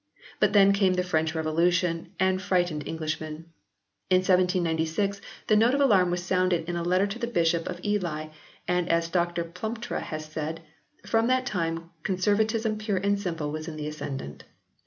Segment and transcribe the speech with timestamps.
[0.39, 3.51] But then came the French Revolution and frightened Englishmen.
[4.09, 6.63] In 1796 the note of alarm vn] THE REVISED VERSION OF 1881 121 was sounded
[6.69, 8.27] in a letter to the Bishop of Ely,
[8.67, 10.61] and, as Dr Plumptre has said:"
[11.05, 14.43] from that time conser vatism pure and simple was in the ascendant.